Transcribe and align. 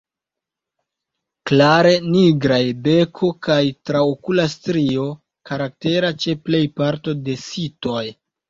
Klare 1.49 1.91
nigraj 2.13 2.59
beko 2.87 3.29
kaj 3.49 3.59
traokula 3.91 4.47
strio, 4.55 5.07
karaktera 5.51 6.13
ĉe 6.25 6.39
plej 6.49 6.67
parto 6.83 7.17
de 7.29 7.41
sitoj. 7.47 8.05